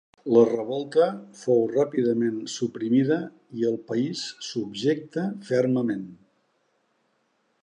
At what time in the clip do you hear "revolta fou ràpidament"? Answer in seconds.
0.51-2.39